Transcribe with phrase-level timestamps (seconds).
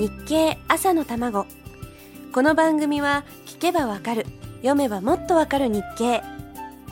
[0.00, 1.46] 日経朝の卵。
[2.32, 4.24] この番組は聞けばわかる。
[4.62, 6.22] 読めばもっとわかる日経。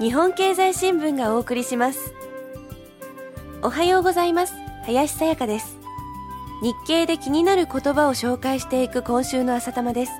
[0.00, 2.12] 日本経済新聞がお送りします。
[3.62, 4.54] おはようございます。
[4.86, 5.78] 林さやかです。
[6.64, 10.12] 日経で気になる言葉を紹介していく今週の朝玉です。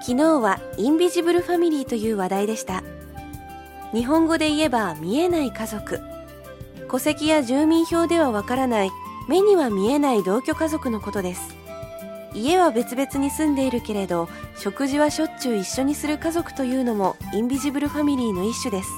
[0.00, 2.82] 昨日はインビジブルファミリーという話題でした。
[3.92, 6.00] 日本語で言えば見えない家族。
[6.90, 8.90] 戸籍や住民票ではわからない。
[9.28, 11.62] 目には見えない同居家族のことです。
[12.34, 18.90] 家は別々に住んでいるけれど食事はしょっちゅう一緒にする家族というのもインビジブルファミリーの一種です。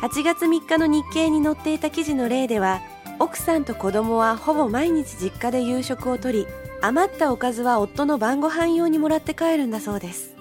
[0.00, 2.80] 8月3日の日経に載っていた記事の例では
[3.18, 6.46] 奥さんと子供はほぼ毎日実家で夕食をとり
[6.82, 10.34] 余ったおかずは夫の晩ご飯用にもらって帰るんだそうです。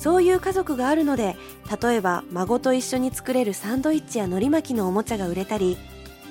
[0.00, 1.36] そういう家族があるので
[1.82, 5.76] 例えば孫と一緒に作れるサンドイッチや海苔巻きのおもちゃが売れたり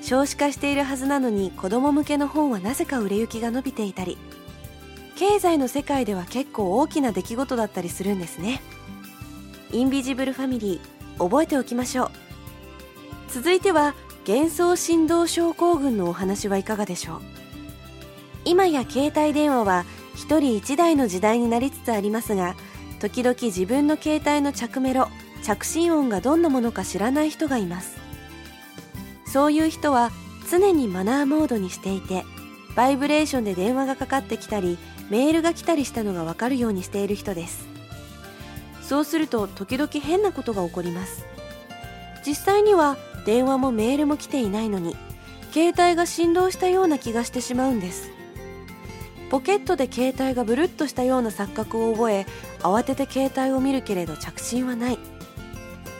[0.02, 4.17] 少子化しているはずなのに子供向けの本はなぜか売れ行きが伸びていたり
[5.20, 8.62] 経済の世界では結構大きな出来事だったりするんですね。
[9.73, 12.12] インビジブルファミリー覚えておきましょう。
[13.28, 17.22] 続いては幻想振動症候群のお話はいかがでしょう。
[18.45, 19.84] 今や携帯電話は
[20.16, 22.56] 一人一台の時代になりつつありますが
[23.02, 25.09] 時々自分の携帯の着メロ
[25.44, 27.97] 着信音がどんなものか知らない人がいます。
[29.25, 30.12] そういう人は
[30.50, 32.23] 常にマナーモードにしていて
[32.80, 34.77] バイブレーションで電話がかかってきたり
[35.09, 37.67] メールが来たりしたのがわかるようにしている人です。
[38.81, 41.25] そうすると時々変なことが起こります。
[42.25, 44.95] 実際には電話もメールも来ていないのに
[45.52, 48.11] 携帯が振動したような気がしてしまうんです。
[49.30, 52.25] ポケットで携帯がブルッとしたような錯覚を覚え
[52.59, 55.00] 慌てて携帯を見るけれど着信はない。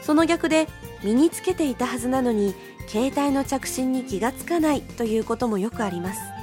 [0.02, 0.70] その逆で
[1.04, 2.56] 身につけていたはずなのに
[2.88, 6.39] 携帯の着信に気がつかないということもよくあります。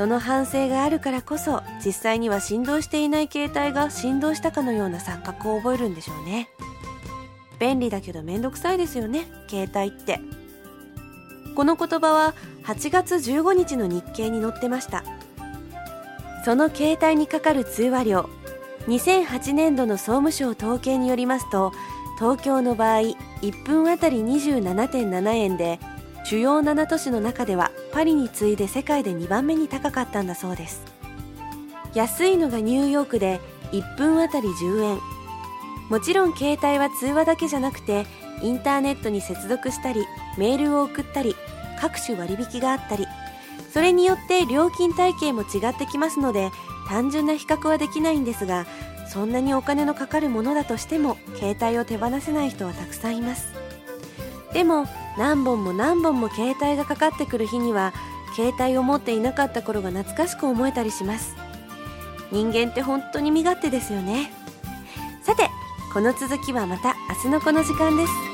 [0.00, 6.48] その反省があるからこそ実際には振動していない携帯が振動したかのような錯覚を覚えるんでしょうね。
[7.58, 10.18] 便利だけどめんどくさいですよね携帯って。
[11.54, 15.04] この言葉は8月15日の日経に載ってました。
[16.46, 18.30] その携帯にかかる通話料
[18.88, 21.74] 2008年度の総務省統計によりますと
[22.18, 23.00] 東京の場合
[23.42, 25.78] 1分あたり27.7円で
[26.30, 30.84] 主要7都市の中ではパリに次いで世界で2番目に高かったんだそうです。
[31.92, 33.40] 安いのがニューヨークで
[33.72, 34.98] 1分あたり10円。
[35.88, 38.06] もちろん携帯は通話だけじゃなくて
[38.42, 40.06] インターネットに接続したり
[40.38, 41.34] メールを送ったり
[41.80, 43.08] 各種割引があったり。
[43.74, 46.52] それによって料金体系も違ってきますので
[46.86, 48.66] 単純な比較はできないんですが
[49.08, 53.52] そんなにお金のかかるものだとしても携帯を手放せない人はたくさんいます。
[54.52, 54.86] でも
[55.20, 57.92] 何本も何本も携帯がかかってくる日には
[58.34, 61.36] 携帯を持っていなかった頃が懐かしく思えたりします。
[62.32, 64.32] 人間って本当に身勝手ですよね。
[65.22, 65.50] さて
[65.92, 68.29] この続きはまた明日のこの時間です。